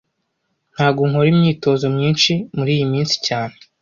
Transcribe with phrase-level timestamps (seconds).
[0.73, 3.55] Ntago nkora imyitozo myinshi muriyi minsi cyane